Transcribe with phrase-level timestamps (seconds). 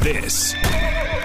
[0.00, 0.54] This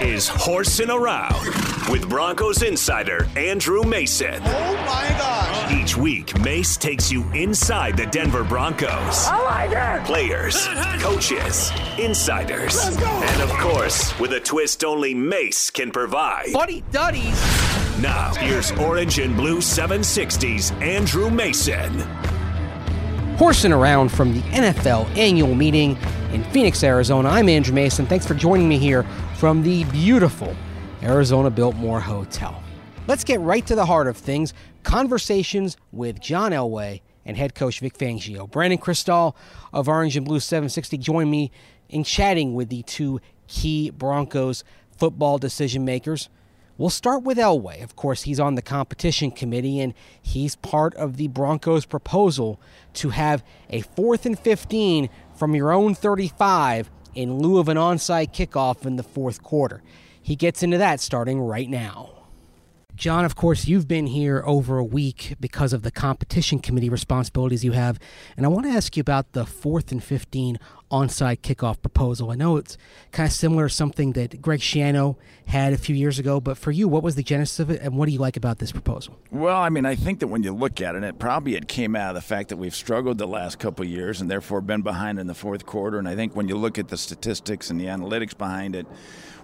[0.00, 1.46] is Horsing Around
[1.90, 4.40] with Broncos insider Andrew Mason.
[4.44, 5.72] Oh my gosh.
[5.72, 8.88] Each week, Mace takes you inside the Denver Broncos.
[9.28, 9.38] I
[9.70, 10.06] like it.
[10.06, 10.66] Players,
[11.00, 13.06] coaches, insiders, Let's go.
[13.06, 16.52] and of course, with a twist only Mace can provide.
[16.52, 17.40] Buddy Duddies.
[18.00, 22.02] Now, here's Orange and Blue 760's Andrew Mason.
[23.42, 25.98] Horsing around from the NFL annual meeting
[26.32, 27.28] in Phoenix, Arizona.
[27.28, 28.06] I'm Andrew Mason.
[28.06, 29.02] Thanks for joining me here
[29.34, 30.54] from the beautiful
[31.02, 32.62] Arizona Biltmore Hotel.
[33.08, 37.80] Let's get right to the heart of things conversations with John Elway and head coach
[37.80, 38.48] Vic Fangio.
[38.48, 39.34] Brandon Krisztal
[39.72, 41.50] of Orange and Blue 760 join me
[41.88, 44.62] in chatting with the two key Broncos
[44.96, 46.28] football decision makers.
[46.78, 47.82] We'll start with Elway.
[47.82, 52.60] Of course, he's on the competition committee and he's part of the Broncos' proposal
[52.94, 58.32] to have a fourth and 15 from your own 35 in lieu of an onside
[58.32, 59.82] kickoff in the fourth quarter.
[60.20, 62.22] He gets into that starting right now.
[62.94, 67.64] John, of course, you've been here over a week because of the competition committee responsibilities
[67.64, 67.98] you have.
[68.36, 70.58] And I want to ask you about the fourth and 15
[70.92, 72.30] onside kickoff proposal.
[72.30, 72.76] I know it's
[73.10, 76.70] kind of similar to something that Greg Schiano had a few years ago, but for
[76.70, 79.18] you, what was the genesis of it and what do you like about this proposal?
[79.30, 81.96] Well, I mean, I think that when you look at it, it probably it came
[81.96, 85.18] out of the fact that we've struggled the last couple years and therefore been behind
[85.18, 85.98] in the fourth quarter.
[85.98, 88.86] And I think when you look at the statistics and the analytics behind it,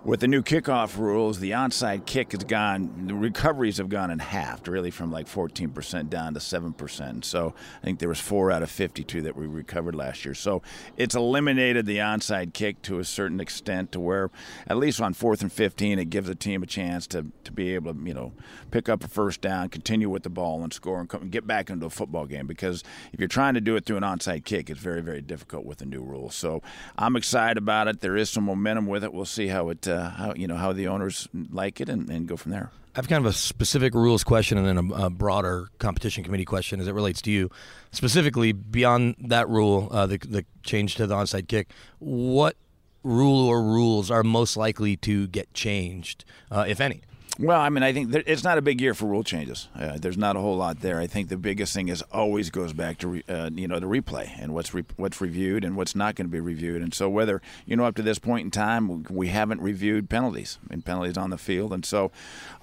[0.05, 4.19] with the new kickoff rules, the onside kick has gone, the recoveries have gone in
[4.19, 7.25] half, really from like 14% down to 7%.
[7.25, 10.35] So I think there was four out of 52 that we recovered last year.
[10.35, 10.63] So
[10.97, 14.29] it's eliminated the onside kick to a certain extent to where,
[14.67, 17.75] at least on fourth and 15, it gives a team a chance to, to be
[17.77, 18.33] able to, you know,
[18.73, 21.71] pick up a first down, continue with the ball and score and, come, get back
[21.71, 22.49] into a football game.
[22.49, 25.65] Because if you're trying to do it through an onside kick, it's very, very difficult
[25.65, 26.35] with the new rules.
[26.35, 26.61] So
[26.97, 28.01] I'm excited about it.
[28.01, 29.13] There is some momentum with it.
[29.13, 32.27] We'll see how it, uh, how you know, how the owners like it and, and
[32.27, 32.73] go from there.
[32.99, 36.45] I have kind of a specific rules question and then a, a, broader competition committee
[36.45, 37.49] question as it relates to you.
[37.93, 41.71] Specifically, beyond that rule, uh, the, the change to the onside kick,
[42.01, 42.57] what
[43.05, 47.03] rule or rules are most likely to get changed, uh, if any?
[47.41, 49.69] Well, I mean, I think it's not a big year for rule changes.
[49.73, 50.99] Uh, there's not a whole lot there.
[50.99, 53.87] I think the biggest thing is always goes back to re, uh, you know the
[53.87, 56.83] replay and what's re, what's reviewed and what's not going to be reviewed.
[56.83, 60.59] And so whether you know up to this point in time we haven't reviewed penalties
[60.69, 61.73] and penalties on the field.
[61.73, 62.11] And so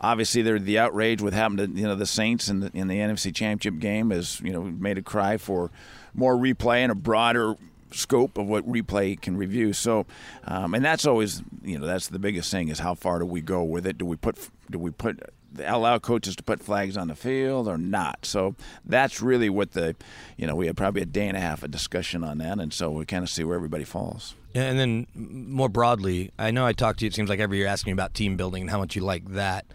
[0.02, 2.98] obviously there the outrage with happened to you know the Saints in the, in the
[2.98, 5.72] NFC Championship game is you know made a cry for
[6.14, 7.56] more replay and a broader
[7.96, 9.74] scope of what replay can review.
[9.74, 10.06] So,
[10.46, 13.42] um, and that's always you know that's the biggest thing is how far do we
[13.42, 13.98] go with it?
[13.98, 15.22] Do we put do we put
[15.64, 18.26] allow coaches to put flags on the field or not?
[18.26, 19.96] So that's really what the
[20.38, 22.74] you know we had probably a day and a half of discussion on that, and
[22.74, 24.36] so we kind of see where everybody falls.
[24.54, 27.08] And then more broadly, I know I talk to you.
[27.08, 29.34] It seems like every year you're asking about team building and how much you like
[29.34, 29.66] that.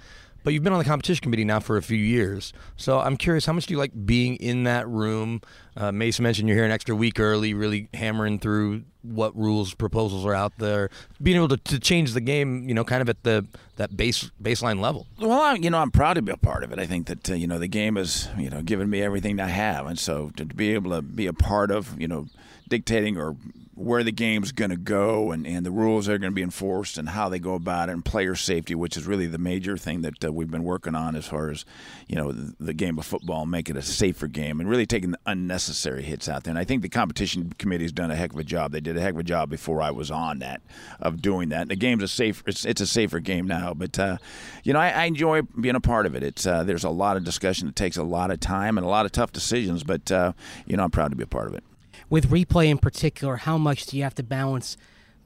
[0.42, 2.52] But you've been on the competition committee now for a few years.
[2.76, 5.42] So I'm curious, how much do you like being in that room?
[5.76, 10.26] Uh, Mason mentioned you're here an extra week early, really hammering through what rules proposals
[10.26, 10.90] are out there,
[11.22, 13.46] being able to, to change the game, you know, kind of at the
[13.76, 15.06] that base baseline level.
[15.18, 16.78] Well, I, you know, I'm proud to be a part of it.
[16.78, 19.48] I think that uh, you know the game has you know given me everything I
[19.48, 22.26] have, and so to be able to be a part of you know
[22.68, 23.36] dictating or
[23.80, 26.42] where the game's going to go and, and the rules that are going to be
[26.42, 29.74] enforced and how they go about it and player safety, which is really the major
[29.78, 31.64] thing that uh, we've been working on as far as,
[32.06, 35.12] you know, the, the, game of football, make it a safer game and really taking
[35.12, 36.52] the unnecessary hits out there.
[36.52, 38.72] And I think the competition committee's done a heck of a job.
[38.72, 40.60] They did a heck of a job before I was on that
[41.00, 41.69] of doing that.
[41.69, 43.72] The game's a safe, it's, it's a safer game now.
[43.72, 44.19] But, uh,
[44.62, 46.22] you know, I, I, enjoy being a part of it.
[46.22, 47.69] It's uh, There's a lot of discussion.
[47.69, 49.84] It takes a lot of time and a lot of tough decisions.
[49.84, 50.32] But, uh,
[50.66, 51.64] you know, I'm proud to be a part of it
[52.10, 54.76] with replay in particular, how much do you have to balance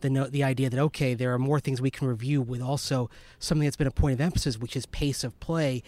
[0.01, 3.65] the the idea that okay, there are more things we can review with also something
[3.65, 5.83] that's been a point of emphasis, which is pace of play.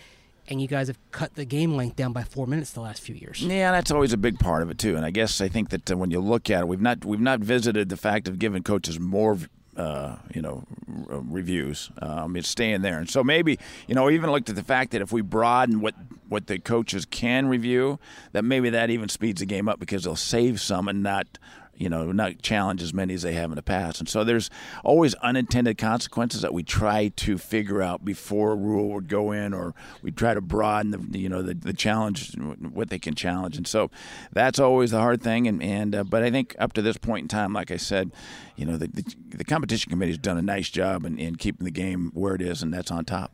[0.48, 3.16] And you guys have cut the game length down by four minutes the last few
[3.16, 3.42] years.
[3.42, 4.94] Yeah, that's always a big part of it too.
[4.94, 7.20] And I guess I think that uh, when you look at it, we've not we've
[7.20, 9.36] not visited the fact of giving coaches more
[9.76, 10.64] uh, you know,
[11.10, 11.90] r- reviews.
[12.00, 15.02] Um, it's staying there, and so maybe you know, even looked at the fact that
[15.02, 15.94] if we broaden what
[16.28, 17.98] what the coaches can review,
[18.32, 21.38] that maybe that even speeds the game up because they'll save some and not
[21.76, 24.00] you know, not challenge as many as they have in the past.
[24.00, 24.50] And so there's
[24.84, 29.52] always unintended consequences that we try to figure out before a rule would go in,
[29.52, 33.56] or we try to broaden the, you know, the, the challenge, what they can challenge.
[33.56, 33.90] And so
[34.32, 35.46] that's always the hard thing.
[35.46, 38.10] And, and uh, but I think up to this point in time, like I said,
[38.56, 39.04] you know, the, the,
[39.36, 42.42] the competition committee has done a nice job in, in keeping the game where it
[42.42, 43.32] is, and that's on top.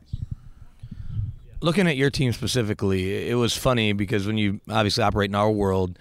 [1.61, 5.51] Looking at your team specifically, it was funny because when you obviously operate in our
[5.51, 5.97] world,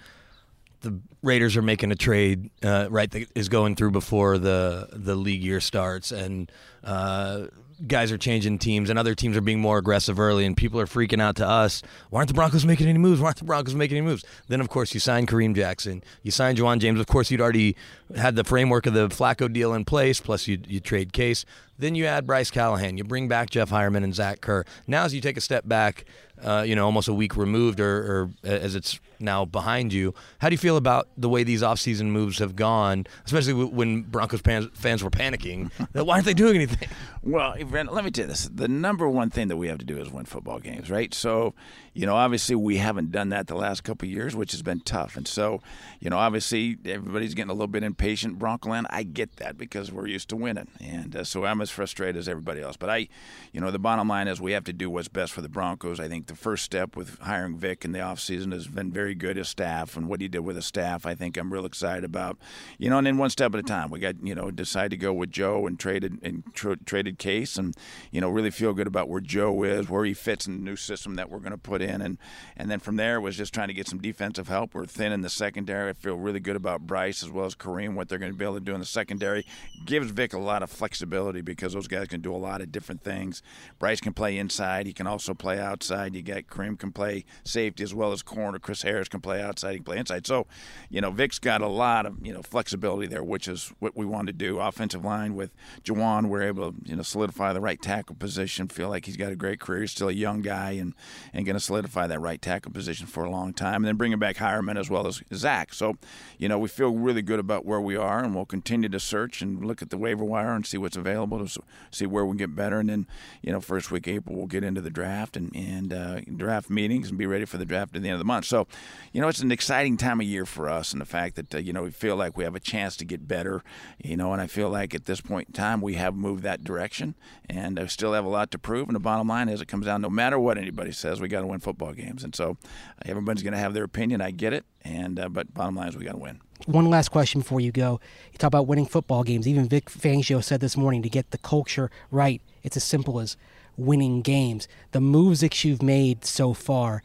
[0.82, 5.14] the Raiders are making a trade, uh, right, that is going through before the the
[5.14, 6.50] league year starts, and
[6.84, 7.46] uh,
[7.86, 10.86] guys are changing teams and other teams are being more aggressive early and people are
[10.86, 11.82] freaking out to us.
[12.10, 13.20] Why aren't the Broncos making any moves?
[13.20, 14.24] Why aren't the Broncos making any moves?
[14.48, 16.02] Then, of course, you sign Kareem Jackson.
[16.22, 17.00] You sign Ja'Wuan James.
[17.00, 17.76] Of course, you'd already
[18.16, 21.44] had the framework of the Flacco deal in place, plus you, you trade Case.
[21.78, 22.96] Then you add Bryce Callahan.
[22.96, 24.64] You bring back Jeff Heuerman and Zach Kerr.
[24.86, 26.04] Now, as you take a step back,
[26.42, 30.48] uh, you know, almost a week removed or, or as it's now behind you, how
[30.48, 35.04] do you feel about the way these offseason moves have gone, especially when Broncos fans
[35.04, 35.70] were panicking?
[35.92, 36.88] Why aren't they doing anything?
[37.22, 38.50] Well, let me tell you this.
[38.52, 41.14] The number one thing that we have to do is win football games, right?
[41.14, 41.54] So,
[41.94, 45.16] you know, obviously we haven't done that the last couple years, which has been tough.
[45.16, 45.60] And so,
[46.00, 48.40] you know, obviously everybody's getting a little bit impatient.
[48.40, 50.68] Bronco land, I get that because we're used to winning.
[50.80, 52.76] And uh, so I'm as frustrated as everybody else.
[52.76, 53.08] But I,
[53.52, 55.98] you know, the bottom line is we have to do what's best for the Broncos.
[56.00, 59.36] I think the first step with hiring Vic in the offseason has been very good,
[59.36, 61.06] his staff and what he did with the staff.
[61.06, 62.38] I think I'm real excited about,
[62.78, 63.90] you know, and then one step at a time.
[63.90, 67.56] We got, you know, decided to go with Joe and traded and tra- traded Case
[67.56, 67.76] and,
[68.10, 70.76] you know, really feel good about where Joe is, where he fits in the new
[70.76, 72.02] system that we're going to put in.
[72.02, 72.18] And,
[72.56, 74.74] and then from there was just trying to get some defensive help.
[74.74, 75.90] We're thin in the secondary.
[75.90, 78.44] I feel really good about Bryce as well as Kareem, what they're going to be
[78.44, 79.46] able to do in the secondary.
[79.84, 83.02] Gives Vic a lot of flexibility because those guys can do a lot of different
[83.02, 83.42] things.
[83.78, 84.86] Bryce can play inside.
[84.86, 86.14] He can also play outside.
[86.14, 88.58] You got Kareem can play safety as well as corner.
[88.58, 89.72] Chris Harris can play outside.
[89.72, 90.26] He can play inside.
[90.26, 90.46] So,
[90.90, 94.06] you know, Vic's got a lot of, you know, flexibility there, which is what we
[94.06, 94.58] want to do.
[94.58, 95.52] Offensive line with
[95.84, 98.68] Ja'Wuan, we're able to, you know, solidify the right tackle position.
[98.68, 99.82] Feel like he's got a great career.
[99.82, 100.94] He's still a young guy and,
[101.32, 103.76] and going to solidify that right tackle position for a long time.
[103.76, 105.74] And then bringing back Heuerman as well as Zach.
[105.74, 105.96] So,
[106.38, 109.42] you know, we feel really good about where we are and we'll continue to search
[109.42, 111.41] and look at the waiver wire and see what's available
[111.90, 112.78] see where we can get better.
[112.78, 113.06] And then,
[113.42, 117.08] you know, first week April, we'll get into the draft and, and uh, draft meetings
[117.08, 118.46] and be ready for the draft at the end of the month.
[118.46, 118.66] So,
[119.12, 121.58] you know, it's an exciting time of year for us and the fact that, uh,
[121.58, 123.62] you know, we feel like we have a chance to get better,
[124.02, 126.64] you know, and I feel like at this point in time we have moved that
[126.64, 127.14] direction
[127.48, 128.88] and I still have a lot to prove.
[128.88, 131.40] And the bottom line is it comes down no matter what anybody says, we got
[131.42, 132.24] to win football games.
[132.24, 132.56] And so
[132.98, 134.20] uh, everybody's going to have their opinion.
[134.20, 134.64] I get it.
[134.84, 136.40] And, uh, but bottom line is we got to win.
[136.66, 138.00] One last question before you go.
[138.32, 139.48] You talk about winning football games.
[139.48, 143.36] Even Vic Fangio said this morning to get the culture right, it's as simple as
[143.76, 144.68] winning games.
[144.92, 147.02] The moves that you've made so far,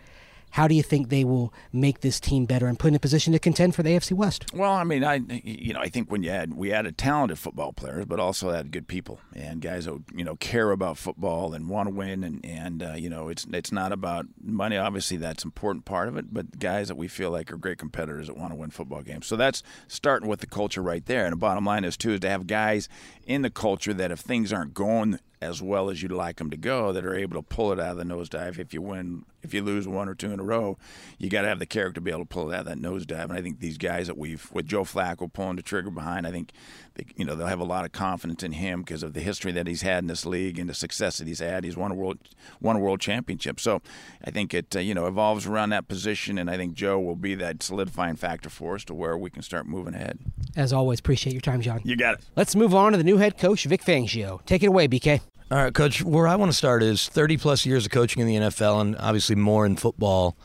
[0.52, 3.34] how do you think they will make this team better and put in a position
[3.34, 4.46] to contend for the AFC West?
[4.54, 7.74] Well, I mean, I you know I think when you had we added talented football
[7.74, 11.70] players, but also had good people and guys that you know care about football and
[11.70, 14.78] want to win, and and uh, you know it's it's not about money.
[14.78, 17.78] Obviously, that's an important part of it, but guys that we feel like are great
[17.78, 19.28] competitors that want to win football games.
[19.28, 21.26] So that's starting with the culture right there.
[21.26, 22.90] And the bottom line is too is to have guys
[23.26, 26.58] in the culture that if things aren't going as well as you'd like them to
[26.58, 28.58] go that are able to pull it out of the nosedive.
[28.58, 30.78] If you win, if you lose one or two in a row,
[31.20, 32.80] you got to have the character to be able to pull it out of that
[32.80, 33.26] nosedive.
[33.26, 36.32] And I think these guys that we've, with Joe Flacco pulling the trigger behind, I
[36.32, 36.52] think,
[36.96, 39.52] they, you know, they'll have a lot of confidence in him because of the history
[39.52, 41.64] that he's had in this league and the success that he's had.
[41.64, 42.18] He's won a world,
[42.60, 43.60] won a world championship.
[43.60, 43.82] So
[44.24, 46.40] I think it, uh, you know, evolves around that position.
[46.40, 49.44] And I think Joe will be that solidifying factor for us to where we can
[49.44, 50.18] start moving ahead.
[50.56, 51.82] As always, appreciate your time, John.
[51.84, 52.26] You got it.
[52.36, 54.44] Let's move on to the new head coach, Vic Fangio.
[54.46, 55.22] Take it away, BK.
[55.50, 58.28] All right, Coach, where I want to start is 30 plus years of coaching in
[58.28, 60.36] the NFL and obviously more in football.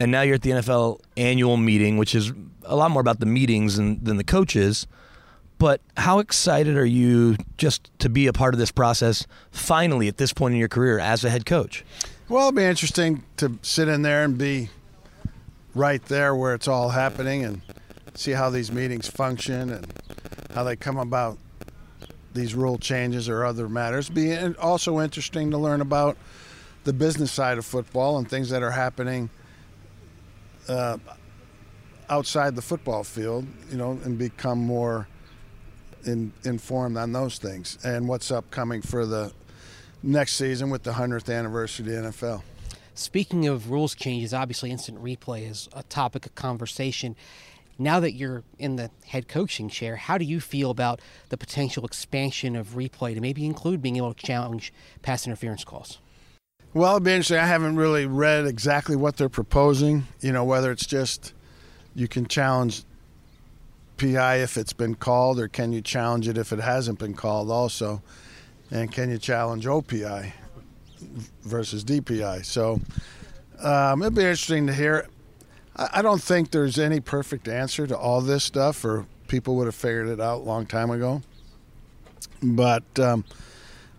[0.00, 2.32] And now you're at the NFL annual meeting, which is
[2.64, 4.88] a lot more about the meetings than, than the coaches.
[5.58, 10.16] But how excited are you just to be a part of this process finally at
[10.16, 11.84] this point in your career as a head coach?
[12.28, 14.70] Well, it'll be interesting to sit in there and be
[15.72, 17.62] right there where it's all happening and
[18.14, 19.86] see how these meetings function and
[20.52, 21.38] how they come about
[22.32, 24.08] these rule changes or other matters.
[24.08, 26.16] Be also interesting to learn about
[26.84, 29.30] the business side of football and things that are happening
[30.68, 30.98] uh,
[32.08, 35.08] outside the football field, you know, and become more
[36.06, 39.32] in, informed on those things and what's upcoming for the
[40.02, 42.42] next season with the 100th anniversary of the NFL.
[42.94, 47.16] Speaking of rules changes, obviously instant replay is a topic of conversation
[47.80, 51.84] now that you're in the head coaching chair, how do you feel about the potential
[51.84, 54.72] expansion of replay to maybe include being able to challenge
[55.02, 55.98] pass interference calls?
[56.72, 57.38] Well, it'd be interesting.
[57.38, 60.06] I haven't really read exactly what they're proposing.
[60.20, 61.32] You know, whether it's just
[61.94, 62.84] you can challenge
[63.96, 67.50] PI if it's been called, or can you challenge it if it hasn't been called
[67.50, 68.02] also?
[68.70, 70.32] And can you challenge OPI
[71.42, 72.44] versus DPI?
[72.44, 72.80] So
[73.60, 75.08] um, it'd be interesting to hear.
[75.76, 79.74] I don't think there's any perfect answer to all this stuff, or people would have
[79.74, 81.22] figured it out a long time ago.
[82.42, 83.24] But um,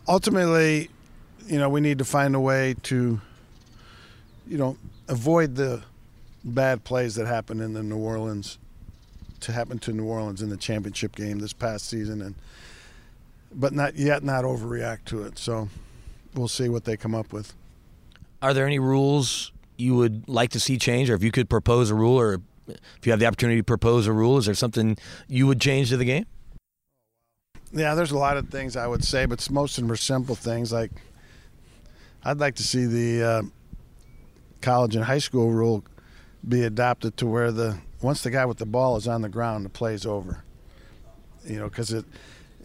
[0.07, 0.89] ultimately,
[1.45, 3.21] you know, we need to find a way to,
[4.47, 5.83] you know, avoid the
[6.43, 8.57] bad plays that happened in the New Orleans
[9.41, 12.35] to happen to New Orleans in the championship game this past season, and
[13.53, 15.37] but not yet not overreact to it.
[15.37, 15.69] So
[16.35, 17.53] we'll see what they come up with.
[18.41, 19.51] Are there any rules
[19.81, 23.05] you would like to see change, or if you could propose a rule, or if
[23.05, 24.97] you have the opportunity to propose a rule, is there something
[25.27, 26.25] you would change to the game?
[27.73, 30.35] Yeah, there's a lot of things I would say, but most of them are simple
[30.35, 30.71] things.
[30.71, 30.91] Like
[32.23, 33.41] I'd like to see the uh,
[34.61, 35.83] college and high school rule
[36.47, 39.63] be adopted to where the once the guy with the ball is on the ground,
[39.63, 40.43] the play's over.
[41.45, 42.05] You know, because it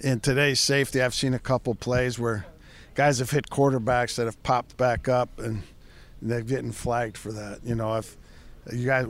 [0.01, 2.47] in today's safety, I've seen a couple plays where
[2.95, 5.63] guys have hit quarterbacks that have popped back up and
[6.23, 7.61] they're getting flagged for that.
[7.65, 8.17] You know, if
[8.73, 9.07] you guys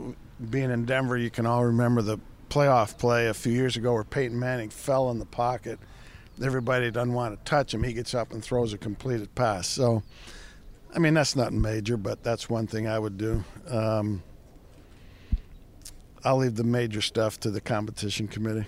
[0.49, 4.03] being in Denver, you can all remember the playoff play a few years ago where
[4.03, 5.79] Peyton Manning fell in the pocket.
[6.43, 7.83] Everybody doesn't want to touch him.
[7.83, 9.67] He gets up and throws a completed pass.
[9.67, 10.03] So,
[10.95, 13.43] I mean, that's nothing major, but that's one thing I would do.
[13.67, 14.23] Um,
[16.23, 18.65] I'll leave the major stuff to the competition committee.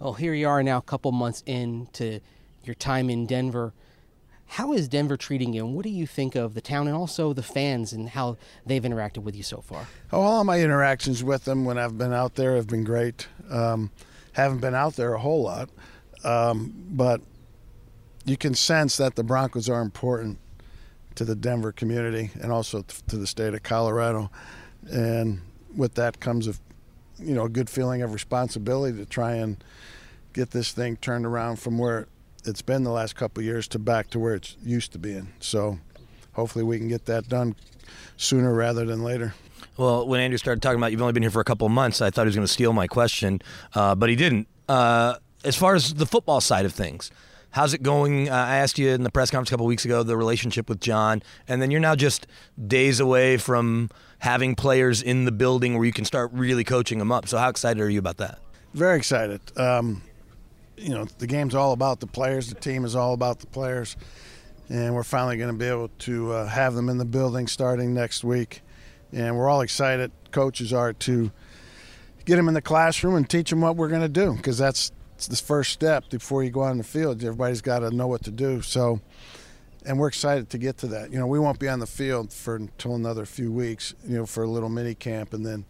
[0.00, 2.20] Well, here you are now, a couple months into
[2.64, 3.74] your time in Denver.
[4.52, 7.32] How is Denver treating you, and what do you think of the town and also
[7.32, 9.86] the fans and how they've interacted with you so far?
[10.12, 13.28] Oh, all my interactions with them when I've been out there have been great.
[13.48, 13.90] Um,
[14.32, 15.70] haven't been out there a whole lot,
[16.22, 17.22] um, but
[18.26, 20.38] you can sense that the Broncos are important
[21.14, 24.30] to the Denver community and also to the state of Colorado.
[24.90, 25.40] And
[25.74, 26.52] with that comes a,
[27.18, 29.64] you know, a good feeling of responsibility to try and
[30.34, 32.06] get this thing turned around from where
[32.44, 35.32] it's been the last couple of years to back to where it's used to being.
[35.40, 35.78] So
[36.32, 37.56] hopefully we can get that done
[38.16, 39.34] sooner rather than later.
[39.76, 42.02] Well, when Andrew started talking about you've only been here for a couple of months,
[42.02, 43.40] I thought he was going to steal my question,
[43.74, 44.48] uh, but he didn't.
[44.68, 47.10] Uh, as far as the football side of things,
[47.50, 48.28] how's it going?
[48.28, 50.68] Uh, I asked you in the press conference a couple of weeks ago the relationship
[50.68, 52.26] with John, and then you're now just
[52.66, 57.10] days away from having players in the building where you can start really coaching them
[57.10, 57.26] up.
[57.26, 58.38] So, how excited are you about that?
[58.74, 59.40] Very excited.
[59.56, 60.02] Um,
[60.82, 62.48] you know, the game's all about the players.
[62.48, 63.96] The team is all about the players,
[64.68, 67.94] and we're finally going to be able to uh, have them in the building starting
[67.94, 68.62] next week.
[69.12, 70.10] And we're all excited.
[70.30, 71.30] Coaches are to
[72.24, 74.90] get them in the classroom and teach them what we're going to do because that's
[75.28, 77.22] the first step before you go on the field.
[77.22, 78.62] Everybody's got to know what to do.
[78.62, 79.00] So,
[79.84, 81.12] and we're excited to get to that.
[81.12, 83.94] You know, we won't be on the field for until another few weeks.
[84.06, 85.64] You know, for a little mini camp, and then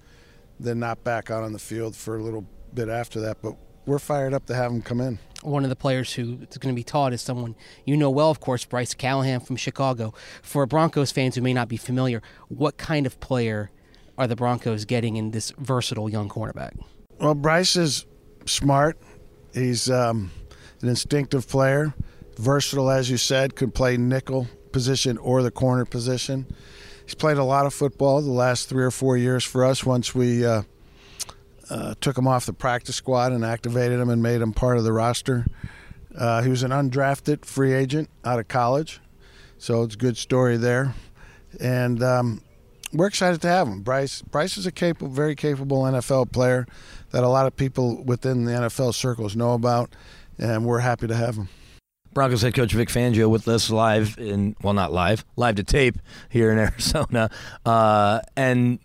[0.60, 3.42] then not back out on the field for a little bit after that.
[3.42, 5.18] But we're fired up to have him come in.
[5.42, 8.30] One of the players who is going to be taught is someone you know well,
[8.30, 10.14] of course, Bryce Callahan from Chicago.
[10.40, 13.70] For Broncos fans who may not be familiar, what kind of player
[14.16, 16.72] are the Broncos getting in this versatile young cornerback?
[17.18, 18.06] Well, Bryce is
[18.46, 18.98] smart.
[19.52, 20.30] He's um,
[20.80, 21.92] an instinctive player,
[22.38, 26.46] versatile, as you said, could play nickel position or the corner position.
[27.04, 30.14] He's played a lot of football the last three or four years for us once
[30.14, 30.62] we uh,
[31.70, 34.84] uh, took him off the practice squad and activated him and made him part of
[34.84, 35.46] the roster.
[36.16, 39.00] Uh, he was an undrafted free agent out of college,
[39.58, 40.94] so it's a good story there.
[41.60, 42.42] And um,
[42.92, 43.82] we're excited to have him.
[43.82, 46.66] Bryce Bryce is a capable, very capable NFL player
[47.10, 49.94] that a lot of people within the NFL circles know about,
[50.38, 51.48] and we're happy to have him.
[52.12, 55.96] Broncos head coach Vic Fangio with us live in well, not live, live to tape
[56.28, 57.30] here in Arizona,
[57.64, 58.78] uh, and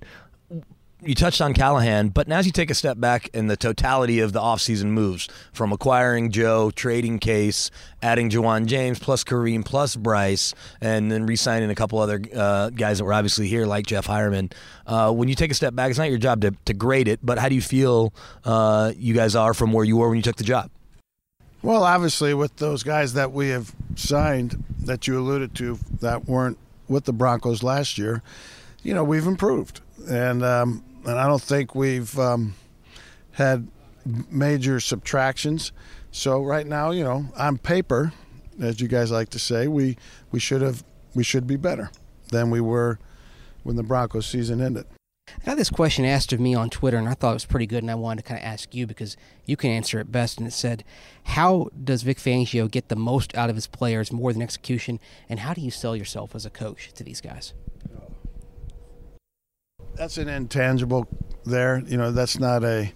[1.03, 4.19] you touched on Callahan, but now as you take a step back in the totality
[4.19, 7.69] of the offseason moves from acquiring Joe, trading Case,
[8.01, 12.71] adding Ja'Wuan James, plus Kareem, plus Bryce, and then re signing a couple other uh,
[12.71, 14.51] guys that were obviously here, like Jeff Heuerman.
[14.87, 17.19] Uh, when you take a step back, it's not your job to, to grade it,
[17.21, 18.11] but how do you feel
[18.43, 20.71] uh, you guys are from where you were when you took the job?
[21.61, 26.57] Well, obviously, with those guys that we have signed that you alluded to that weren't
[26.87, 28.23] with the Broncos last year,
[28.83, 29.81] you know, we've improved.
[30.07, 32.53] And um, and I don't think we've um,
[33.31, 33.67] had
[34.29, 35.71] major subtractions.
[36.11, 38.13] So right now, you know, on paper,
[38.61, 39.97] as you guys like to say, we
[40.31, 40.83] we should have
[41.15, 41.91] we should be better
[42.31, 42.99] than we were
[43.63, 44.85] when the Broncos season ended.
[45.41, 47.67] I got this question asked of me on Twitter, and I thought it was pretty
[47.67, 50.37] good, and I wanted to kind of ask you because you can answer it best.
[50.37, 50.83] And it said,
[51.23, 54.99] "How does Vic Fangio get the most out of his players more than execution,
[55.29, 57.53] and how do you sell yourself as a coach to these guys?"
[59.97, 61.07] That's an intangible
[61.45, 61.81] there.
[61.85, 62.91] You know, that's not a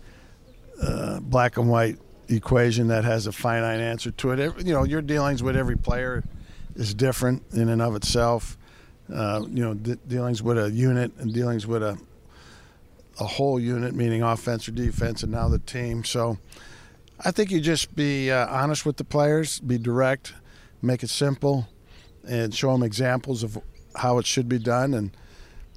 [0.82, 1.98] uh, black and white
[2.30, 4.66] equation that has a finite answer to it.
[4.66, 6.24] You know, your dealings with every player
[6.76, 8.58] is different in and of itself.
[9.14, 11.98] Uh, you know, de- dealings with a unit and dealings with a
[13.20, 16.04] a whole unit, meaning offense or defense, and now the team.
[16.04, 16.38] So,
[17.20, 20.34] I think you just be uh, honest with the players, be direct,
[20.82, 21.68] make it simple,
[22.28, 23.60] and show them examples of
[23.98, 25.12] how it should be done, and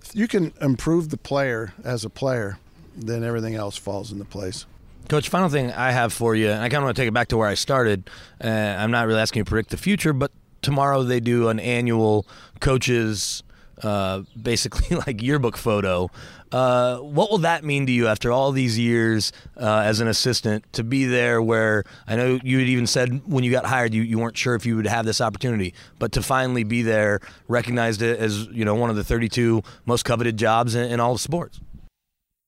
[0.05, 2.59] if you can improve the player as a player,
[2.95, 4.67] then everything else falls into place.
[5.09, 7.15] Coach, final thing I have for you, and I kind of want to take it
[7.15, 8.09] back to where I started.
[8.43, 10.31] Uh, I'm not really asking you to predict the future, but
[10.63, 12.27] tomorrow they do an annual
[12.61, 13.43] coaches,
[13.83, 16.11] uh, basically like yearbook photo.
[16.53, 20.65] Uh, what will that mean to you after all these years uh, as an assistant
[20.73, 21.43] to be there?
[21.43, 24.55] Where I know you had even said when you got hired, you, you weren't sure
[24.55, 28.65] if you would have this opportunity, but to finally be there, recognized it as you
[28.65, 31.61] know one of the 32 most coveted jobs in, in all of sports.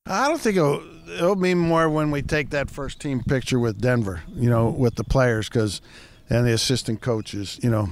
[0.09, 3.81] I don't think it'll, it'll mean more when we take that first team picture with
[3.81, 5.81] Denver, you know, with the players because
[6.31, 7.89] and the assistant coaches, you know,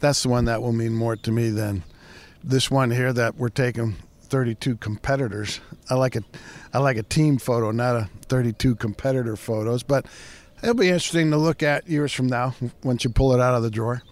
[0.00, 1.84] that's the one that will mean more to me than
[2.44, 5.60] this one here that we're taking 32 competitors.
[5.90, 6.22] I like a,
[6.72, 9.82] I like a team photo, not a 32 competitor photos.
[9.82, 10.06] But
[10.62, 13.62] it'll be interesting to look at years from now once you pull it out of
[13.62, 14.02] the drawer.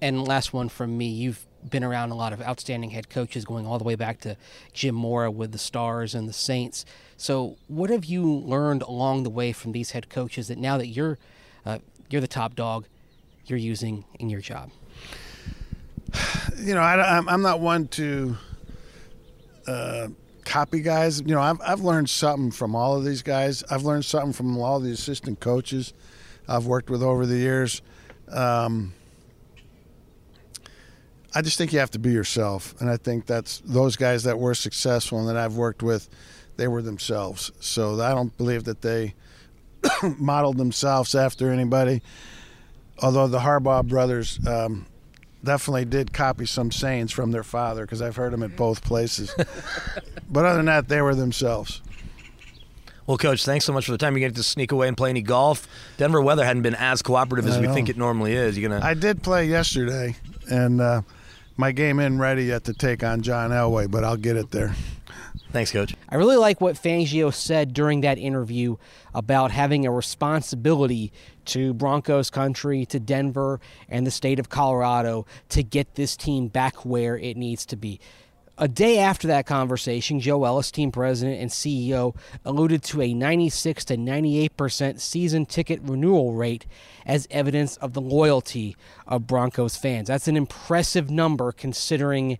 [0.00, 1.06] And last one from me.
[1.06, 4.36] You've been around a lot of outstanding head coaches, going all the way back to
[4.72, 6.84] Jim Mora with the Stars and the Saints.
[7.16, 10.88] So, what have you learned along the way from these head coaches that now that
[10.88, 11.18] you're
[11.64, 11.78] uh,
[12.10, 12.86] you're the top dog,
[13.46, 14.70] you're using in your job?
[16.62, 18.36] You know, I, am not one to
[19.66, 20.08] uh,
[20.44, 21.20] copy guys.
[21.20, 23.64] You know, I've, I've learned something from all of these guys.
[23.68, 25.92] I've learned something from all the assistant coaches
[26.46, 27.82] I've worked with over the years.
[28.28, 28.94] Um,
[31.34, 34.38] I just think you have to be yourself, and I think that's those guys that
[34.38, 36.08] were successful and that I've worked with,
[36.58, 37.50] they were themselves.
[37.58, 39.14] So I don't believe that they
[40.16, 42.02] modeled themselves after anybody.
[43.00, 44.86] Although the Harbaugh brothers um,
[45.44, 49.34] definitely did copy some sayings from their father because I've heard them at both places.
[50.30, 51.82] but other than that, they were themselves.
[53.06, 54.14] Well, Coach, thanks so much for the time.
[54.14, 55.66] You get to sneak away and play any golf.
[55.96, 58.56] Denver weather hadn't been as cooperative as we think it normally is.
[58.56, 58.80] You gonna?
[58.82, 60.14] I did play yesterday,
[60.48, 61.02] and uh,
[61.56, 64.74] my game in ready yet to take on John Elway, but I'll get it there.
[65.52, 65.94] Thanks, Coach.
[66.08, 68.76] I really like what Fangio said during that interview
[69.14, 71.12] about having a responsibility
[71.46, 76.86] to Broncos country, to Denver, and the state of Colorado to get this team back
[76.86, 78.00] where it needs to be.
[78.56, 83.84] A day after that conversation, Joe Ellis, team president and CEO, alluded to a 96
[83.86, 86.64] to 98% season ticket renewal rate
[87.04, 90.08] as evidence of the loyalty of Broncos fans.
[90.08, 92.38] That's an impressive number considering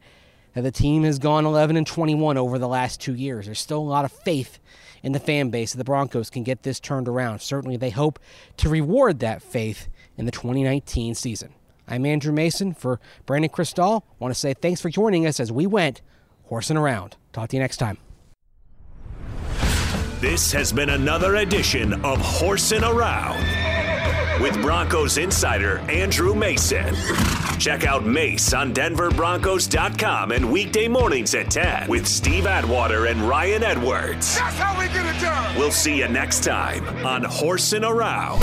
[0.55, 3.47] that the team has gone 11 and 21 over the last two years.
[3.47, 4.59] There's still a lot of faith
[5.03, 7.41] in the fan base that the Broncos can get this turned around.
[7.41, 8.19] Certainly, they hope
[8.59, 11.55] to reward that faith in the 2019 season.
[11.89, 14.03] I'm Andrew Mason for Brandon Krisztal.
[14.03, 16.01] I want to say thanks for joining us as we went
[16.45, 17.17] horsing around.
[17.33, 17.99] Talk to you next time.
[20.21, 23.41] This has been another edition of Horsing Around
[24.41, 26.95] with Broncos insider Andrew Mason.
[27.63, 33.63] Check out Mace on DenverBroncos.com and weekday mornings at 10 with Steve Atwater and Ryan
[33.63, 34.37] Edwards.
[34.37, 35.57] That's how we get it done.
[35.57, 38.41] We'll see you next time on Horsing Around.